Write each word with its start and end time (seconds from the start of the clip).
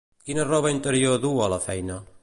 Quina 0.29 0.45
roba 0.47 0.71
interior 0.77 1.21
duu 1.27 1.45
a 1.45 1.51
la 1.57 1.61
feina? 1.69 2.01